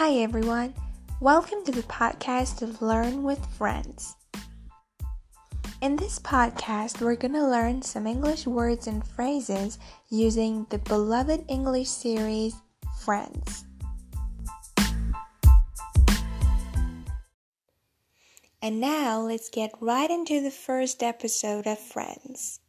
[0.00, 0.72] Hi everyone,
[1.20, 4.16] welcome to the podcast of Learn with Friends.
[5.82, 11.88] In this podcast, we're gonna learn some English words and phrases using the beloved English
[11.90, 12.54] series
[13.04, 13.66] Friends.
[18.62, 22.60] And now let's get right into the first episode of Friends.